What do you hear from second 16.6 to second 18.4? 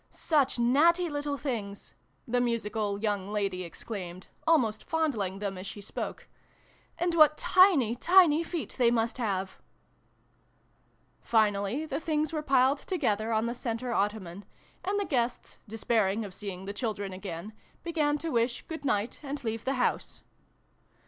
the children again, began to